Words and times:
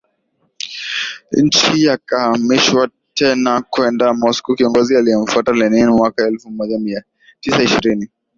nchi 1.43 1.71
yakahamishwa 1.87 2.89
tena 3.13 3.61
kwenda 3.61 4.13
MoscowKiongozi 4.13 4.97
aliyemfuata 4.97 5.51
Lenin 5.53 5.87
mwaka 5.89 6.27
elfu 6.27 6.51
moja 6.51 6.79
mia 6.79 7.03
tisa 7.39 7.63
ishirini 7.63 8.09